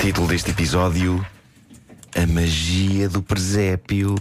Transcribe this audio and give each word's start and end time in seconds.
Título 0.00 0.26
deste 0.28 0.50
episódio: 0.50 1.24
A 2.16 2.26
magia 2.26 3.08
do 3.08 3.22
presépio. 3.22 4.16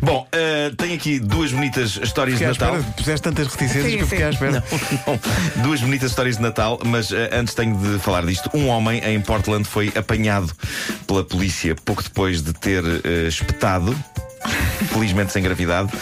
Bom, 0.00 0.26
uh, 0.32 0.74
tenho 0.76 0.94
aqui 0.94 1.18
duas 1.18 1.52
bonitas 1.52 1.98
histórias 2.02 2.38
Fiquei 2.38 2.48
à 2.48 2.52
de 2.52 2.60
Natal. 2.60 2.76
espera, 2.76 2.94
puseste 2.96 3.22
tantas 3.22 3.46
reticências 3.48 3.84
Sim, 3.84 3.96
que 3.96 4.02
eu 4.02 4.06
fiquei 4.06 4.24
à 4.24 4.28
sim. 4.28 4.34
espera. 4.34 4.64
Não, 5.06 5.62
duas 5.64 5.80
bonitas 5.80 6.10
histórias 6.10 6.36
de 6.36 6.42
Natal, 6.42 6.80
mas 6.84 7.10
uh, 7.10 7.16
antes 7.32 7.54
tenho 7.54 7.76
de 7.76 7.98
falar 7.98 8.24
disto. 8.24 8.50
Um 8.54 8.68
homem 8.68 9.02
em 9.04 9.20
Portland 9.20 9.64
foi 9.64 9.92
apanhado 9.94 10.52
pela 11.06 11.24
polícia 11.24 11.74
pouco 11.74 12.02
depois 12.02 12.42
de 12.42 12.52
ter 12.52 12.82
uh, 12.82 13.28
espetado, 13.28 13.94
felizmente 14.92 15.32
sem 15.32 15.42
gravidade, 15.42 15.92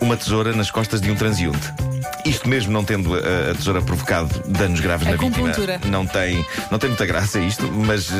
uma 0.00 0.16
tesoura 0.16 0.54
nas 0.54 0.70
costas 0.70 1.00
de 1.00 1.10
um 1.10 1.16
transeunte. 1.16 1.89
Isto 2.24 2.48
mesmo 2.48 2.72
não 2.72 2.84
tendo 2.84 3.14
a, 3.14 3.50
a 3.50 3.54
tesoura 3.54 3.82
provocado 3.82 4.42
danos 4.46 4.80
graves 4.80 5.06
A 5.06 5.12
na 5.12 5.16
vítima, 5.16 5.52
não 5.86 6.06
tem, 6.06 6.44
não 6.70 6.78
tem 6.78 6.90
muita 6.90 7.06
graça 7.06 7.38
isto, 7.38 7.70
mas 7.72 8.10
uh, 8.10 8.14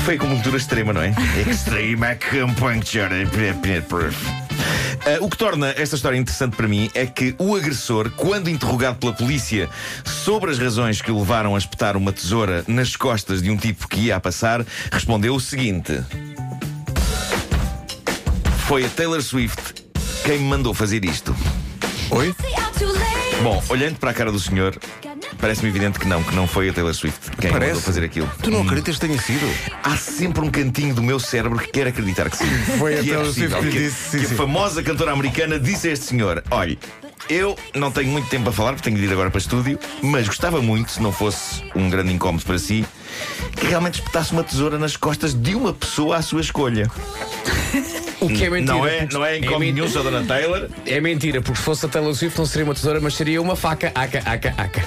foi 0.00 0.14
a 0.14 0.16
acupuntura 0.16 0.56
extrema, 0.56 0.92
não 0.92 1.02
é? 1.02 1.14
Extreme 1.48 2.04
acupuncture. 2.04 3.26
Uh, 5.06 5.24
o 5.24 5.30
que 5.30 5.36
torna 5.36 5.68
esta 5.76 5.94
história 5.94 6.16
interessante 6.16 6.56
para 6.56 6.66
mim 6.66 6.90
é 6.94 7.06
que 7.06 7.34
o 7.38 7.54
agressor, 7.54 8.10
quando 8.10 8.50
interrogado 8.50 8.98
pela 8.98 9.12
polícia 9.12 9.68
sobre 10.04 10.50
as 10.50 10.58
razões 10.58 11.00
que 11.00 11.10
o 11.10 11.18
levaram 11.18 11.54
a 11.54 11.58
espetar 11.58 11.96
uma 11.96 12.12
tesoura 12.12 12.64
nas 12.66 12.96
costas 12.96 13.40
de 13.40 13.50
um 13.50 13.56
tipo 13.56 13.86
que 13.88 14.00
ia 14.00 14.16
a 14.16 14.20
passar, 14.20 14.64
respondeu 14.90 15.34
o 15.34 15.40
seguinte: 15.40 16.02
Foi 18.66 18.84
a 18.84 18.88
Taylor 18.88 19.22
Swift 19.22 19.76
quem 20.26 20.38
me 20.40 20.44
mandou 20.44 20.74
fazer 20.74 21.04
isto. 21.04 21.36
Oi? 22.10 22.34
Bom, 23.42 23.62
olhando 23.68 23.98
para 23.98 24.10
a 24.10 24.14
cara 24.14 24.32
do 24.32 24.38
senhor, 24.38 24.76
parece-me 25.38 25.68
evidente 25.68 25.98
que 25.98 26.06
não, 26.06 26.22
que 26.22 26.34
não 26.34 26.46
foi 26.46 26.68
a 26.68 26.72
Taylor 26.72 26.94
Swift 26.94 27.30
quem 27.38 27.50
Parece. 27.50 27.72
mandou 27.72 27.82
fazer 27.82 28.04
aquilo. 28.04 28.30
Tu 28.42 28.50
não 28.50 28.62
acreditas 28.62 28.96
que 28.96 29.06
tenha 29.06 29.20
sido? 29.20 29.46
Há 29.82 29.96
sempre 29.96 30.44
um 30.44 30.50
cantinho 30.50 30.94
do 30.94 31.02
meu 31.02 31.20
cérebro 31.20 31.58
que 31.58 31.68
quer 31.68 31.86
acreditar 31.86 32.30
que 32.30 32.38
sim. 32.38 32.48
Foi 32.78 32.98
a 32.98 33.02
que 33.02 33.10
é 33.10 33.14
Taylor 33.14 33.32
Swift 33.32 33.54
possível, 33.54 33.62
que 33.62 33.70
que, 33.70 33.84
disse, 33.84 34.10
sim, 34.10 34.18
que 34.20 34.26
sim. 34.26 34.34
a 34.34 34.36
famosa 34.36 34.82
cantora 34.82 35.12
americana 35.12 35.58
disse 35.58 35.88
a 35.88 35.92
este 35.92 36.06
senhor: 36.06 36.42
olhe. 36.50 36.78
Eu 37.28 37.58
não 37.74 37.90
tenho 37.90 38.08
muito 38.08 38.28
tempo 38.28 38.48
a 38.50 38.52
falar, 38.52 38.74
porque 38.74 38.88
tenho 38.88 39.00
de 39.00 39.04
ir 39.04 39.12
agora 39.12 39.30
para 39.30 39.38
estúdio, 39.40 39.80
mas 40.00 40.28
gostava 40.28 40.62
muito, 40.62 40.92
se 40.92 41.02
não 41.02 41.10
fosse 41.10 41.60
um 41.74 41.90
grande 41.90 42.12
incómodo 42.12 42.44
para 42.44 42.56
si, 42.56 42.86
que 43.56 43.66
realmente 43.66 43.94
espetasse 43.94 44.30
uma 44.30 44.44
tesoura 44.44 44.78
nas 44.78 44.96
costas 44.96 45.34
de 45.34 45.56
uma 45.56 45.72
pessoa 45.72 46.18
à 46.18 46.22
sua 46.22 46.40
escolha. 46.40 46.88
O 48.26 48.28
que 48.28 48.44
é 48.44 48.50
mentira. 48.50 48.74
não 48.74 48.86
é, 48.86 49.08
não 49.12 49.24
é 49.24 49.38
incómodo 49.38 49.60
men- 49.60 49.72
nenhum, 49.72 49.88
só 49.88 50.02
Dona 50.02 50.22
Taylor. 50.24 50.68
É 50.86 51.00
mentira, 51.00 51.40
porque 51.40 51.58
se 51.58 51.64
fosse 51.64 51.86
a 51.86 51.88
Taylor 51.88 52.14
Swift 52.14 52.38
não 52.38 52.46
seria 52.46 52.64
uma 52.64 52.74
tesoura, 52.74 53.00
mas 53.00 53.14
seria 53.14 53.40
uma 53.40 53.56
faca. 53.56 53.92
Aca, 53.94 54.18
aca, 54.24 54.54
aca. 54.56 54.82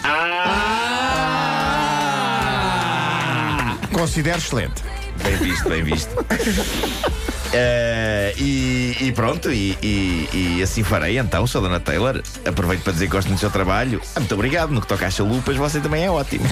Considero 3.93 4.37
excelente. 4.37 4.83
Bem 5.23 5.35
visto, 5.37 5.69
bem 5.69 5.83
visto. 5.83 6.09
Eh, 7.51 8.33
e, 8.37 8.97
e 9.01 9.11
pronto, 9.11 9.51
e, 9.51 9.75
e- 9.81 10.29
e 10.57 10.63
assim 10.63 10.83
farei 10.83 11.17
então, 11.17 11.45
sou 11.47 11.61
Dona 11.61 11.79
Taylor. 11.79 12.21
Aproveito 12.45 12.83
para 12.83 12.93
dizer 12.93 13.05
que 13.05 13.11
gosto 13.11 13.27
muito 13.27 13.39
do 13.39 13.41
seu 13.41 13.49
trabalho. 13.49 14.01
Ah, 14.15 14.19
muito 14.19 14.33
obrigado. 14.35 14.69
No 14.71 14.81
que 14.81 14.87
toca 14.87 15.07
às 15.07 15.13
chalupas, 15.15 15.55
você 15.57 15.79
também 15.79 16.03
é 16.05 16.11
ótimo. 16.11 16.45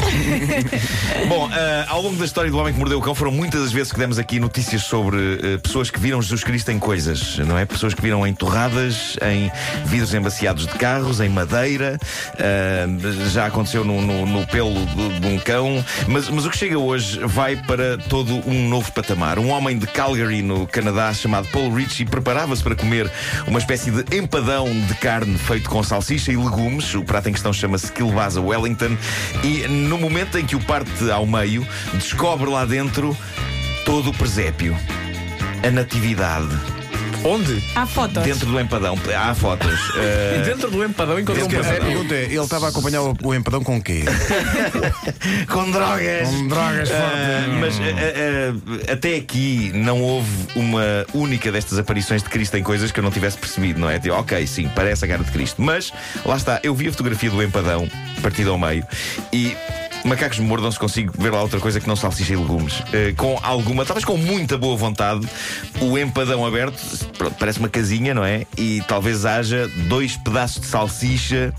Bom, 1.27 1.49
eh, 1.53 1.85
ao 1.87 2.01
longo 2.01 2.15
da 2.15 2.25
história 2.25 2.49
do 2.49 2.57
Homem 2.57 2.73
que 2.73 2.79
Mordeu 2.79 2.97
o 2.99 3.01
Cão, 3.01 3.13
foram 3.13 3.31
muitas 3.31 3.61
as 3.61 3.71
vezes 3.71 3.91
que 3.91 3.99
demos 3.99 4.17
aqui 4.17 4.39
notícias 4.39 4.83
sobre 4.83 5.17
eh, 5.43 5.57
pessoas 5.57 5.89
que 5.91 5.99
viram 5.99 6.21
Jesus 6.21 6.43
Cristo 6.43 6.71
em 6.71 6.79
coisas, 6.79 7.37
não 7.39 7.57
é? 7.57 7.65
Pessoas 7.65 7.93
que 7.93 8.01
viram 8.01 8.25
em 8.25 8.33
torradas, 8.33 9.15
em 9.21 9.51
vidros 9.85 10.13
embaciados 10.13 10.65
de 10.65 10.73
carros, 10.73 11.19
em 11.21 11.29
madeira. 11.29 11.97
já 13.31 13.45
aconteceu 13.45 13.83
no, 13.83 14.01
no- 14.01 14.25
no 14.25 14.47
pelo 14.47 14.73
de, 14.85 15.19
de 15.19 15.27
um 15.27 15.37
cão. 15.39 15.83
Mas, 16.07 16.27
mas 16.29 16.45
o 16.45 16.49
que 16.49 16.57
chega 16.57 16.77
hoje 16.79 17.19
vai 17.23 17.55
para 17.55 17.97
todo 17.97 18.33
um 18.49 18.67
novo 18.67 18.91
patamar. 18.91 19.37
Um 19.39 19.49
homem 19.49 19.77
de 19.77 19.85
Calgary, 19.87 20.41
no 20.41 20.65
Canadá, 20.67 20.86
chamado 21.13 21.47
Paul 21.49 21.73
Ritchie, 21.73 22.05
preparava-se 22.05 22.63
para 22.63 22.75
comer 22.75 23.11
uma 23.47 23.59
espécie 23.59 23.91
de 23.91 24.17
empadão 24.17 24.67
de 24.87 24.95
carne 24.95 25.37
feito 25.37 25.69
com 25.69 25.83
salsicha 25.83 26.31
e 26.31 26.37
legumes. 26.37 26.93
O 26.95 27.03
prato 27.03 27.29
em 27.29 27.33
questão 27.33 27.53
chama-se 27.53 27.91
Kielbasa 27.91 28.41
Wellington. 28.41 28.97
E 29.43 29.67
no 29.67 29.97
momento 29.97 30.37
em 30.37 30.45
que 30.45 30.55
o 30.55 30.59
parte 30.59 31.09
ao 31.11 31.25
meio, 31.25 31.67
descobre 31.93 32.49
lá 32.49 32.65
dentro 32.65 33.15
todo 33.85 34.09
o 34.09 34.13
presépio. 34.13 34.77
A 35.63 35.71
natividade. 35.71 36.76
Onde? 37.23 37.61
Há 37.75 37.85
fotos. 37.85 38.23
Dentro 38.23 38.45
do 38.47 38.59
empadão. 38.59 38.97
Há 39.17 39.33
fotos. 39.35 39.67
Eh, 39.97 40.43
Dentro 40.45 40.69
do 40.69 40.83
empadão 40.83 41.19
encontrou 41.19 41.45
um 41.45 41.47
A 41.47 41.51
presépio. 41.51 41.85
pergunta 41.87 42.13
é: 42.13 42.23
ele 42.25 42.37
estava 42.39 42.67
a 42.67 42.69
acompanhar 42.69 43.01
o, 43.01 43.17
o 43.23 43.33
empadão 43.33 43.63
com 43.63 43.77
o 43.77 43.81
quê? 43.81 44.03
com 45.49 45.71
drogas. 45.71 46.29
Com 46.29 46.47
drogas 46.47 46.89
Ah, 46.91 47.43
fortes. 47.45 47.59
mas 47.59 47.79
ah, 47.79 48.87
ah, 48.87 48.93
até 48.93 49.15
aqui 49.15 49.71
não 49.73 50.01
houve 50.01 50.29
uma 50.55 50.83
única 51.13 51.51
destas 51.51 51.79
aparições 51.79 52.21
de 52.23 52.29
Cristo 52.29 52.55
em 52.57 52.63
coisas 52.63 52.91
que 52.91 52.99
eu 52.99 53.03
não 53.03 53.11
tivesse 53.11 53.37
percebido, 53.37 53.79
não 53.79 53.89
é? 53.89 53.99
Tipo, 53.99 54.15
ok, 54.15 54.45
sim, 54.45 54.69
parece 54.75 55.03
a 55.05 55.07
cara 55.07 55.23
de 55.23 55.31
Cristo. 55.31 55.61
Mas 55.61 55.91
lá 56.25 56.35
está, 56.37 56.59
eu 56.63 56.75
vi 56.75 56.87
a 56.87 56.91
fotografia 56.91 57.29
do 57.29 57.41
empadão 57.41 57.89
partido 58.21 58.51
ao 58.51 58.59
meio 58.59 58.85
e. 59.33 59.55
Macacos 60.07 60.39
mordam-se, 60.39 60.79
consigo 60.79 61.13
ver 61.17 61.31
lá 61.31 61.41
outra 61.41 61.59
coisa 61.59 61.79
que 61.79 61.87
não 61.87 61.95
salsicha 61.95 62.33
e 62.33 62.35
legumes. 62.37 62.81
Ah, 62.87 63.13
com 63.15 63.37
alguma, 63.43 63.85
talvez 63.85 64.05
com 64.05 64.17
muita 64.17 64.57
boa 64.57 64.75
vontade, 64.75 65.27
o 65.81 65.97
empadão 65.97 66.45
aberto, 66.45 66.81
parece 67.37 67.59
uma 67.59 67.69
casinha, 67.69 68.13
não 68.13 68.23
é? 68.23 68.45
E 68.57 68.81
talvez 68.87 69.25
haja 69.25 69.69
dois 69.89 70.15
pedaços 70.15 70.61
de 70.61 70.67
salsicha 70.67 71.53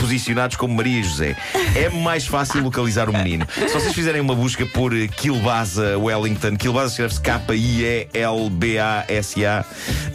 posicionados 0.00 0.56
como 0.56 0.74
Maria 0.74 1.02
José. 1.02 1.36
É 1.76 1.90
mais 1.90 2.26
fácil 2.26 2.62
localizar 2.62 3.10
o 3.10 3.12
menino. 3.12 3.46
Se 3.54 3.68
vocês 3.68 3.92
fizerem 3.92 4.20
uma 4.20 4.34
busca 4.34 4.64
por 4.66 4.96
eh, 4.96 5.06
Kielbasa 5.06 5.98
Wellington, 5.98 6.56
Kielbasa 6.56 6.88
escreve-se 6.92 7.20
K-I-E-L-B-A-S-A 7.20 8.14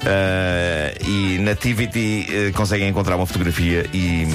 eh, 0.03 0.97
e 1.05 1.37
Nativity 1.39 2.27
eh, 2.29 2.51
conseguem 2.51 2.89
encontrar 2.89 3.15
uma 3.15 3.27
fotografia 3.27 3.85
e. 3.93 4.25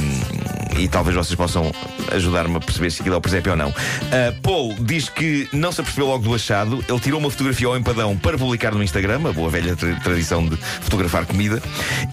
E 0.81 0.89
talvez 0.89 1.15
vocês 1.15 1.35
possam 1.35 1.71
ajudar-me 2.11 2.57
a 2.57 2.61
perceber 2.61 2.91
se 2.91 3.01
aquilo 3.03 3.15
é 3.15 3.19
o 3.19 3.21
presépio 3.21 3.53
ou 3.53 3.59
não. 3.59 3.69
Uh, 3.69 4.41
Paul 4.43 4.75
diz 4.81 5.11
que 5.11 5.47
não 5.53 5.71
se 5.71 5.81
apercebeu 5.83 6.07
logo 6.09 6.25
do 6.25 6.35
achado. 6.35 6.83
Ele 6.89 7.01
tirou 7.01 7.21
uma 7.21 7.31
fotografia 7.31 7.67
ao 7.67 7.77
empadão 7.77 8.17
para 8.17 8.39
publicar 8.39 8.73
no 8.75 8.83
Instagram, 8.83 9.29
a 9.29 9.33
boa 9.33 9.51
velha 9.51 9.77
tra- 9.77 9.95
tradição 9.97 10.47
de 10.47 10.57
fotografar 10.57 11.27
comida. 11.27 11.63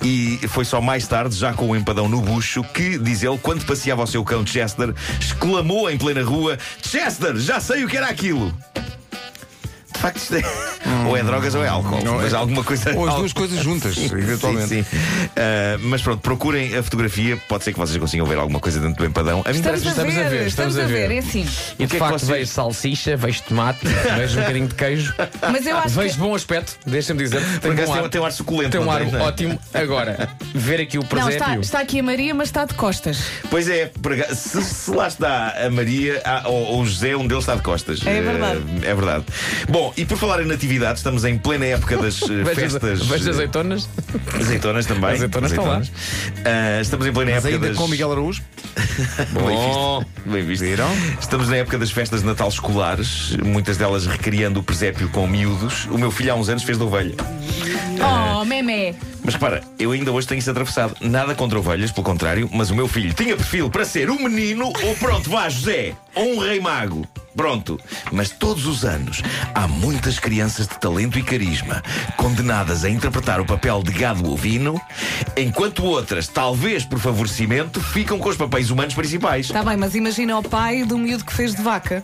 E 0.03 0.37
foi 0.49 0.65
só 0.65 0.81
mais 0.81 1.07
tarde, 1.07 1.35
já 1.35 1.53
com 1.53 1.69
o 1.69 1.75
empadão 1.75 2.09
no 2.09 2.19
bucho, 2.21 2.61
que, 2.73 2.97
diz 2.97 3.23
ele, 3.23 3.37
quando 3.37 3.65
passeava 3.65 4.03
o 4.03 4.07
seu 4.07 4.23
cão 4.25 4.45
Chester, 4.45 4.93
exclamou 5.19 5.89
em 5.89 5.97
plena 5.97 6.23
rua: 6.23 6.57
Chester, 6.81 7.37
já 7.37 7.59
sei 7.61 7.85
o 7.85 7.87
que 7.87 7.95
era 7.95 8.07
aquilo! 8.07 8.53
De 9.93 9.99
facto, 9.99 10.17
isto 10.17 10.35
é. 10.35 10.41
ou 11.07 11.17
é 11.17 11.23
drogas 11.23 11.55
ou 11.55 11.63
é 11.63 11.67
álcool. 11.67 12.03
Não, 12.03 12.15
mas 12.15 12.33
é- 12.33 12.35
alguma 12.35 12.63
coisa. 12.63 12.93
Ou 12.95 13.07
as 13.07 13.15
duas 13.15 13.33
coisas 13.33 13.59
juntas, 13.63 13.97
eventualmente. 13.99 14.67
Sim, 14.67 14.83
sim. 14.83 14.97
Uh, 14.97 15.79
mas 15.83 16.01
pronto, 16.01 16.19
procurem 16.21 16.75
a 16.75 16.83
fotografia. 16.83 17.37
Pode 17.47 17.63
ser 17.63 17.73
que 17.73 17.79
vocês 17.79 17.97
consigam 17.97 18.25
ver 18.25 18.37
alguma 18.37 18.59
coisa 18.59 18.79
dentro 18.79 18.97
do 19.03 19.05
empadão. 19.05 19.41
A 19.45 19.49
mim 19.51 19.57
Estamos, 19.57 19.85
a, 19.85 19.89
estamos 19.89 20.13
ver, 20.13 20.25
a 20.25 20.29
ver, 20.29 20.47
estamos, 20.47 20.75
estamos 20.75 20.91
a 20.91 20.95
ver, 20.95 21.11
é 21.11 21.17
assim. 21.19 21.41
E 21.41 21.45
de 21.45 21.75
que 21.77 21.83
é 21.83 21.87
que 21.87 21.97
facto 21.97 22.19
vocês- 22.19 22.29
vejo 22.39 22.51
salsicha, 22.51 23.17
vejo 23.17 23.41
tomate, 23.43 23.79
vejo 24.17 24.37
um 24.37 24.41
bocadinho 24.41 24.67
de 24.67 24.75
queijo. 24.75 25.13
Mas 25.51 25.65
eu 25.65 25.77
acho 25.77 25.89
Vejo 25.89 26.13
que. 26.15 26.19
bom 26.19 26.35
aspecto, 26.35 26.77
deixa-me 26.85 27.23
dizer. 27.23 27.41
Tem 27.59 27.75
tem, 27.75 27.91
ar. 27.91 28.09
tem 28.09 28.21
um 28.21 28.25
ar 28.25 28.31
suculento. 28.31 28.71
Tem 28.71 28.81
um 28.81 28.85
não 28.85 28.91
ar 28.91 29.01
tem, 29.01 29.11
não 29.11 29.19
é? 29.19 29.23
ótimo. 29.23 29.59
Agora, 29.73 30.29
ver 30.53 30.81
aqui 30.81 30.97
o 30.97 31.01
Não, 31.01 31.07
presépio. 31.07 31.35
está, 31.37 31.57
está 31.59 31.79
aqui 31.79 31.99
a 31.99 32.03
Maria, 32.03 32.33
mas 32.33 32.47
está 32.49 32.65
de 32.65 32.73
costas. 32.73 33.19
Pois 33.49 33.67
é, 33.67 33.91
se, 34.33 34.61
se 34.63 34.91
lá 34.91 35.07
está 35.07 35.53
a 35.65 35.69
Maria 35.69 36.21
ou, 36.45 36.53
ou 36.53 36.81
o 36.81 36.85
José, 36.85 37.15
um 37.15 37.27
deles 37.27 37.43
está 37.43 37.55
de 37.55 37.61
costas. 37.61 38.05
É 38.05 38.21
verdade. 38.21 38.61
Eh, 38.83 38.89
é 38.89 38.95
verdade. 38.95 39.25
Bom, 39.69 39.93
e 39.97 40.05
por 40.05 40.17
falar 40.17 40.41
em 40.41 40.45
natividade, 40.45 40.76
estamos 40.97 41.25
em 41.25 41.37
plena 41.37 41.65
época 41.65 41.97
das 41.97 42.21
eh, 42.29 42.45
festas. 42.53 43.05
vejo 43.05 43.29
azeitonas. 43.29 43.89
Azeitonas 44.39 44.85
também. 44.85 45.11
Azeitonas 45.11 45.51
estão 45.51 45.65
lá. 45.65 45.81
Ah, 46.45 46.81
estamos 46.81 47.05
em 47.07 47.11
plena 47.13 47.31
Mas 47.31 47.45
época 47.45 47.55
ainda 47.55 47.67
das. 47.69 47.77
com 47.77 47.87
Miguel 47.87 48.11
Araújo? 48.11 48.41
Bem 48.75 49.57
visto. 49.57 50.05
Bem 50.25 50.45
visto. 50.45 50.65
Estamos 51.19 51.49
na 51.49 51.57
época 51.57 51.77
das 51.77 51.91
festas 51.91 52.21
de 52.21 52.27
Natal 52.27 52.49
escolares, 52.49 53.35
muitas 53.43 53.77
delas 53.77 54.05
recriando 54.05 54.59
o 54.59 54.63
presépio 54.63 55.09
com 55.09 55.27
miúdos. 55.27 55.85
O 55.85 55.97
meu 55.97 56.11
filho 56.11 56.33
há 56.33 56.35
uns 56.35 56.49
anos 56.49 56.63
fez 56.63 56.77
de 56.77 56.83
ovelha. 56.83 57.15
Oh, 57.99 58.45
memé. 58.45 58.93
Mas 59.23 59.33
repara, 59.33 59.61
eu 59.79 59.91
ainda 59.91 60.11
hoje 60.11 60.27
tenho 60.27 60.39
isso 60.39 60.49
atravessado. 60.51 60.95
Nada 61.01 61.35
contra 61.35 61.57
ovelhas, 61.59 61.91
pelo 61.91 62.03
contrário, 62.05 62.49
mas 62.53 62.69
o 62.69 62.75
meu 62.75 62.87
filho 62.87 63.13
tinha 63.13 63.35
perfil 63.35 63.69
para 63.69 63.83
ser 63.83 64.09
um 64.09 64.17
menino 64.23 64.65
ou 64.67 64.95
pronto, 64.95 65.29
vá, 65.29 65.49
José, 65.49 65.93
ou 66.15 66.35
um 66.35 66.39
rei 66.39 66.59
mago. 66.59 67.05
Pronto. 67.37 67.79
Mas 68.11 68.31
todos 68.31 68.65
os 68.65 68.83
anos 68.83 69.21
há 69.53 69.67
muitas 69.67 70.17
crianças 70.17 70.67
de 70.67 70.77
talento 70.79 71.19
e 71.19 71.23
carisma 71.23 71.83
condenadas 72.17 72.83
a 72.83 72.89
interpretar 72.89 73.39
o 73.39 73.45
papel 73.45 73.83
de 73.83 73.91
gado 73.91 74.29
ovino, 74.29 74.81
enquanto 75.37 75.85
outras, 75.85 76.27
talvez 76.27 76.83
por 76.83 76.97
favorecimento, 76.97 77.79
ficam 77.79 78.17
com 78.17 78.27
os 78.27 78.35
papéis 78.35 78.71
humanos 78.71 78.95
principais. 78.95 79.45
Está 79.45 79.63
bem, 79.63 79.77
mas 79.77 79.93
imagina 79.93 80.37
o 80.39 80.43
pai 80.43 80.83
do 80.83 80.97
miúdo 80.97 81.23
que 81.23 81.33
fez 81.33 81.53
de 81.53 81.61
vaca. 81.61 82.03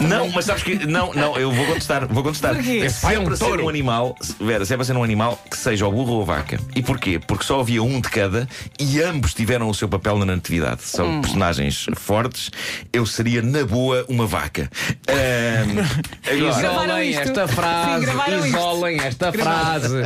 Não, 0.00 0.28
mas 0.30 0.44
sabes 0.46 0.62
que. 0.62 0.86
Não, 0.86 1.12
não, 1.14 1.36
eu 1.36 1.52
vou 1.52 1.66
contestar. 1.66 2.06
Vou 2.06 2.22
contestar. 2.22 2.54
Porquê? 2.54 2.86
Pai 3.02 3.14
é 3.14 3.16
é 3.16 3.20
um 3.20 3.24
para 3.24 3.36
ser 3.36 3.60
um 3.60 3.68
animal. 3.68 4.16
Vera, 4.40 4.64
se 4.64 4.72
é 4.72 4.76
para 4.76 4.84
ser 4.84 4.96
um 4.96 5.04
animal 5.04 5.38
que 5.50 5.56
seja 5.56 5.86
o 5.86 5.92
burro 5.92 6.12
ou 6.14 6.22
a 6.22 6.24
vaca. 6.24 6.58
E 6.74 6.82
porquê? 6.82 7.18
Porque 7.18 7.44
só 7.44 7.60
havia 7.60 7.82
um 7.82 8.00
de 8.00 8.08
cada 8.08 8.48
e 8.78 9.00
ambos 9.02 9.34
tiveram 9.34 9.68
o 9.68 9.74
seu 9.74 9.88
papel 9.88 10.18
na 10.18 10.24
natividade. 10.26 10.82
São 10.82 11.10
Hum. 11.10 11.20
personagens 11.20 11.86
fortes. 11.96 12.50
Eu 12.92 13.04
seria, 13.06 13.42
na 13.42 13.64
boa, 13.64 14.04
uma 14.08 14.26
vaca. 14.26 14.70
Ahm, 15.08 15.78
agora, 16.26 16.58
Isolem 16.58 17.10
isto? 17.10 17.20
esta 17.22 17.48
Sim, 17.48 17.54
frase. 17.54 18.06
isto. 18.06 18.46
Isolem 18.46 19.00
esta 19.00 19.32
frase. 19.32 19.96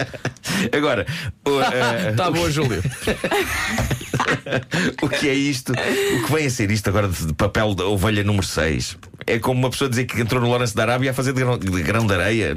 agora 0.76 1.06
o, 1.46 1.58
ah, 1.60 2.12
Tá 2.16 2.30
boa, 2.30 2.50
Júlio. 2.50 2.82
o 5.02 5.08
que 5.08 5.28
é 5.28 5.34
isto? 5.34 5.72
O 5.72 6.26
que 6.26 6.32
vem 6.32 6.46
a 6.46 6.50
ser 6.50 6.70
isto 6.70 6.88
agora 6.88 7.08
de, 7.08 7.26
de 7.26 7.32
papel 7.34 7.74
da 7.74 7.84
ovelha 7.86 8.22
número 8.24 8.46
6? 8.46 8.96
É 9.26 9.38
como 9.38 9.58
uma 9.60 9.70
pessoa 9.70 9.88
dizer 9.88 10.04
que 10.04 10.20
entrou 10.20 10.40
no 10.40 10.50
Lawrence 10.50 10.74
da 10.74 10.82
Arábia 10.82 11.10
a 11.10 11.14
fazer 11.14 11.32
de 11.32 11.40
grão 11.40 11.58
de, 11.58 11.82
grão 11.82 12.06
de 12.06 12.14
areia. 12.14 12.56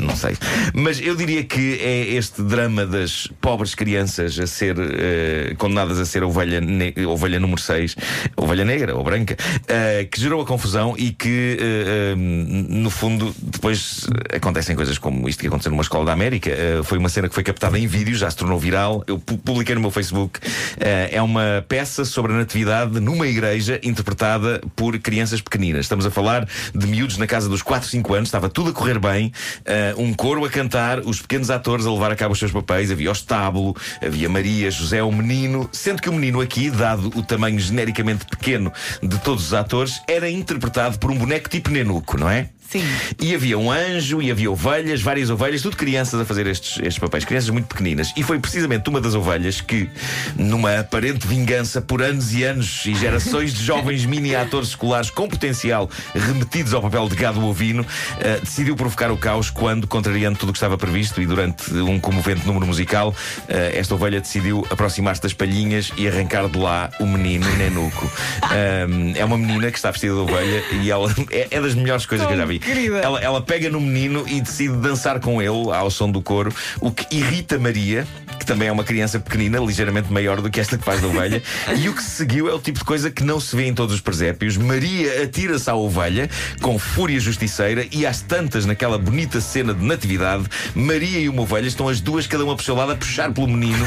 Não 0.00 0.16
sei. 0.16 0.36
Mas 0.74 1.00
eu 1.00 1.14
diria 1.16 1.44
que 1.44 1.78
é 1.80 2.08
este 2.14 2.42
drama 2.42 2.84
das 2.86 3.28
pobres 3.40 3.74
crianças 3.74 4.38
a 4.38 4.46
ser 4.46 4.76
eh, 4.78 5.54
condenadas 5.58 5.98
a 5.98 6.04
ser 6.04 6.22
ovelha, 6.22 6.60
ovelha 7.08 7.38
número 7.40 7.60
6, 7.60 7.96
ovelha 8.36 8.64
negra 8.64 8.94
ou 8.94 9.02
branca, 9.04 9.36
eh, 9.68 10.06
que 10.10 10.20
gerou 10.20 10.40
a 10.42 10.46
confusão 10.46 10.94
e 10.98 11.10
que, 11.12 11.56
eh, 11.60 12.14
no 12.16 12.90
fundo, 12.90 13.34
depois 13.40 14.06
acontecem 14.34 14.74
coisas 14.76 14.98
como 14.98 15.28
isto 15.28 15.40
que 15.40 15.46
aconteceu 15.46 15.70
numa 15.70 15.82
escola 15.82 16.04
da 16.04 16.12
América. 16.12 16.50
Foi 16.84 16.98
uma 16.98 17.08
cena 17.08 17.28
que 17.28 17.34
foi 17.34 17.42
captada 17.44 17.78
em 17.78 17.86
vídeo, 17.86 18.14
já 18.14 18.30
se 18.30 18.36
tornou 18.36 18.58
viral. 18.58 19.02
Eu 19.06 19.18
pu- 19.18 19.38
publiquei 19.38 19.74
no 19.74 19.80
meu 19.80 19.90
Facebook. 19.90 20.40
É 20.78 21.20
uma 21.22 21.64
peça 21.68 22.04
sobre 22.04 22.32
a 22.32 22.36
natividade 22.36 23.00
numa 23.00 23.26
igreja 23.26 23.80
interpretada 23.82 24.60
por 24.76 24.98
crianças 24.98 25.40
pequeninas. 25.40 25.84
Estamos 25.86 26.03
a 26.04 26.10
falar 26.10 26.48
de 26.74 26.86
miúdos 26.86 27.18
na 27.18 27.26
casa 27.26 27.48
dos 27.48 27.62
4, 27.62 27.88
5 27.88 28.14
anos, 28.14 28.28
estava 28.28 28.48
tudo 28.48 28.70
a 28.70 28.72
correr 28.72 28.98
bem, 28.98 29.32
eh, 29.64 29.94
um 29.96 30.12
coro 30.12 30.44
a 30.44 30.50
cantar, 30.50 31.00
os 31.00 31.20
pequenos 31.20 31.50
atores 31.50 31.86
a 31.86 31.92
levar 31.92 32.12
a 32.12 32.16
cabo 32.16 32.32
os 32.32 32.38
seus 32.38 32.52
papéis. 32.52 32.90
Havia 32.90 33.10
o 33.10 33.12
estábulo, 33.12 33.76
havia 34.04 34.28
Maria, 34.28 34.70
José, 34.70 35.02
o 35.02 35.12
menino, 35.12 35.68
sendo 35.72 36.00
que 36.00 36.08
o 36.08 36.12
menino 36.12 36.40
aqui, 36.40 36.70
dado 36.70 37.08
o 37.16 37.22
tamanho 37.22 37.58
genericamente 37.58 38.24
pequeno 38.26 38.72
de 39.02 39.18
todos 39.18 39.46
os 39.46 39.54
atores, 39.54 40.00
era 40.08 40.28
interpretado 40.28 40.98
por 40.98 41.10
um 41.10 41.16
boneco 41.16 41.48
tipo 41.48 41.70
Nenuco, 41.70 42.18
não 42.18 42.28
é? 42.28 42.50
Sim. 42.68 42.84
E 43.20 43.34
havia 43.34 43.58
um 43.58 43.70
anjo, 43.70 44.20
e 44.20 44.30
havia 44.30 44.50
ovelhas, 44.50 45.00
várias 45.00 45.30
ovelhas, 45.30 45.62
tudo 45.62 45.76
crianças 45.76 46.20
a 46.20 46.24
fazer 46.24 46.46
estes, 46.46 46.78
estes 46.78 46.98
papéis, 46.98 47.24
crianças 47.24 47.50
muito 47.50 47.66
pequeninas. 47.66 48.12
E 48.16 48.22
foi 48.22 48.38
precisamente 48.38 48.88
uma 48.88 49.00
das 49.00 49.14
ovelhas 49.14 49.60
que, 49.60 49.88
numa 50.36 50.80
aparente 50.80 51.26
vingança 51.26 51.80
por 51.80 52.02
anos 52.02 52.32
e 52.34 52.42
anos 52.42 52.84
e 52.86 52.94
gerações 52.94 53.54
de 53.54 53.62
jovens 53.62 54.04
mini-atores 54.06 54.70
escolares 54.70 55.10
com 55.10 55.28
potencial 55.28 55.88
remetidos 56.14 56.74
ao 56.74 56.82
papel 56.82 57.08
de 57.08 57.16
gado 57.16 57.44
ovino, 57.44 57.86
eh, 58.20 58.40
decidiu 58.42 58.74
provocar 58.74 59.10
o 59.10 59.16
caos 59.16 59.50
quando, 59.50 59.86
contrariando 59.86 60.38
tudo 60.38 60.48
o 60.48 60.52
que 60.52 60.58
estava 60.58 60.76
previsto 60.76 61.20
e 61.22 61.26
durante 61.26 61.72
um 61.74 62.00
comovente 62.00 62.46
número 62.46 62.66
musical, 62.66 63.14
eh, 63.48 63.72
esta 63.76 63.94
ovelha 63.94 64.20
decidiu 64.20 64.66
aproximar-se 64.70 65.22
das 65.22 65.32
palhinhas 65.32 65.92
e 65.96 66.08
arrancar 66.08 66.48
de 66.48 66.58
lá 66.58 66.90
o 66.98 67.06
menino 67.06 67.46
Nenuco. 67.56 68.10
Ahm, 68.44 69.14
é 69.16 69.24
uma 69.24 69.38
menina 69.38 69.70
que 69.70 69.76
está 69.76 69.90
vestida 69.90 70.14
de 70.14 70.20
ovelha 70.20 70.64
e 70.72 70.90
ela 70.90 71.12
é, 71.30 71.48
é 71.50 71.60
das 71.60 71.74
melhores 71.74 72.06
coisas 72.06 72.26
que 72.26 72.32
eu 72.32 72.36
já 72.36 72.44
vi. 72.44 72.53
Querida. 72.58 72.98
Ela, 72.98 73.20
ela 73.20 73.40
pega 73.40 73.68
no 73.68 73.80
menino 73.80 74.24
e 74.28 74.40
decide 74.40 74.76
dançar 74.76 75.20
com 75.20 75.40
ele 75.40 75.72
ao 75.72 75.90
som 75.90 76.10
do 76.10 76.22
coro, 76.22 76.52
o 76.80 76.90
que 76.90 77.14
irrita 77.14 77.58
Maria, 77.58 78.06
que 78.44 78.46
também 78.46 78.68
é 78.68 78.72
uma 78.72 78.84
criança 78.84 79.18
pequenina, 79.18 79.58
ligeiramente 79.58 80.12
maior 80.12 80.40
do 80.42 80.50
que 80.50 80.60
esta 80.60 80.76
que 80.76 80.84
faz 80.84 81.00
da 81.00 81.08
ovelha. 81.08 81.42
e 81.76 81.88
o 81.88 81.94
que 81.94 82.02
se 82.02 82.10
seguiu 82.10 82.48
é 82.48 82.52
o 82.52 82.58
tipo 82.58 82.78
de 82.78 82.84
coisa 82.84 83.10
que 83.10 83.24
não 83.24 83.40
se 83.40 83.56
vê 83.56 83.66
em 83.66 83.74
todos 83.74 83.94
os 83.94 84.00
presépios. 84.00 84.56
Maria 84.56 85.22
atira-se 85.22 85.68
à 85.70 85.74
ovelha 85.74 86.28
com 86.60 86.78
fúria 86.78 87.18
justiceira 87.18 87.86
e 87.90 88.04
às 88.06 88.20
tantas, 88.20 88.66
naquela 88.66 88.98
bonita 88.98 89.40
cena 89.40 89.72
de 89.72 89.84
natividade, 89.84 90.44
Maria 90.74 91.18
e 91.18 91.28
uma 91.28 91.42
ovelha 91.42 91.66
estão 91.66 91.88
as 91.88 92.00
duas, 92.00 92.26
cada 92.26 92.44
uma 92.44 92.54
por 92.54 92.62
seu 92.62 92.74
lado, 92.74 92.92
a 92.92 92.96
puxar 92.96 93.32
pelo 93.32 93.48
menino. 93.48 93.86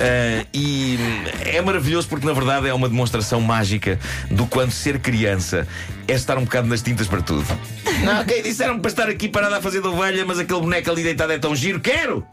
Ah, 0.00 0.44
e 0.54 0.98
é 1.44 1.60
maravilhoso 1.60 2.08
porque, 2.08 2.26
na 2.26 2.32
verdade, 2.32 2.66
é 2.66 2.72
uma 2.72 2.88
demonstração 2.88 3.40
mágica 3.40 3.98
do 4.30 4.46
quanto 4.46 4.72
ser 4.72 4.98
criança 4.98 5.66
é 6.06 6.14
estar 6.14 6.38
um 6.38 6.44
bocado 6.44 6.66
nas 6.66 6.80
tintas 6.80 7.06
para 7.06 7.20
tudo. 7.20 7.46
Não, 8.02 8.22
ok, 8.22 8.42
disseram 8.42 8.78
para 8.78 8.90
estar 8.90 9.08
aqui 9.08 9.28
parado 9.28 9.56
a 9.56 9.60
fazer 9.60 9.82
de 9.82 9.88
ovelha, 9.88 10.24
mas 10.24 10.38
aquele 10.38 10.60
boneco 10.60 10.90
ali 10.90 11.02
deitado 11.02 11.32
é 11.32 11.38
tão 11.38 11.54
giro, 11.54 11.78
quero! 11.78 12.26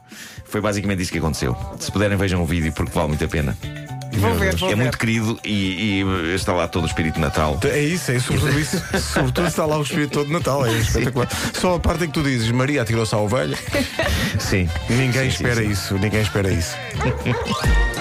Foi 0.56 0.62
basicamente 0.62 1.02
isso 1.02 1.12
que 1.12 1.18
aconteceu. 1.18 1.54
Se 1.78 1.92
puderem, 1.92 2.16
vejam 2.16 2.42
o 2.42 2.46
vídeo 2.46 2.72
porque 2.72 2.94
vale 2.94 3.10
muito 3.10 3.26
a 3.26 3.28
pena. 3.28 3.58
Vou 4.14 4.34
ver, 4.36 4.56
vou 4.56 4.70
é 4.70 4.74
ver. 4.74 4.82
muito 4.84 4.98
querido 4.98 5.38
e, 5.44 6.02
e 6.02 6.34
está 6.34 6.54
lá 6.54 6.66
todo 6.66 6.86
o 6.86 6.88
espírito 6.88 7.16
de 7.16 7.20
Natal. 7.20 7.60
É 7.66 7.82
isso, 7.82 8.10
é 8.10 8.20
sobretudo 8.20 8.58
isso. 8.58 8.82
sobretudo 8.98 9.48
está 9.50 9.66
lá 9.66 9.78
o 9.78 9.82
espírito 9.82 10.12
todo 10.12 10.28
de 10.28 10.32
Natal, 10.32 10.66
é 10.66 10.72
espetacular. 10.78 11.28
Só 11.54 11.76
a 11.76 11.80
parte 11.82 12.06
em 12.06 12.08
que 12.08 12.14
tu 12.14 12.24
dizes 12.24 12.50
Maria 12.52 12.84
atirou-se 12.84 13.14
à 13.14 13.18
ovelha, 13.18 13.58
Sim. 14.40 14.70
ninguém 14.90 15.12
Sim, 15.12 15.20
sim, 15.20 15.44
espera 15.44 15.62
sim. 15.62 15.70
isso, 15.70 15.94
ninguém 15.96 16.22
espera 16.22 16.50
isso. 16.50 16.78